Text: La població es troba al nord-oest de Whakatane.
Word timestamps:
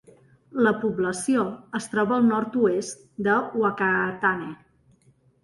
La 0.67 0.71
població 0.85 1.43
es 1.81 1.89
troba 1.91 2.15
al 2.17 2.25
nord-oest 2.31 3.05
de 3.29 3.37
Whakatane. 3.61 4.51